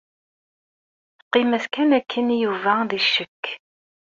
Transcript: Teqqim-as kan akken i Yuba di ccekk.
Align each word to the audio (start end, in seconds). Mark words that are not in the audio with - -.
Teqqim-as 1.17 1.65
kan 1.73 1.89
akken 1.99 2.27
i 2.35 2.37
Yuba 2.41 2.75
di 2.89 2.99
ccekk. 3.05 3.43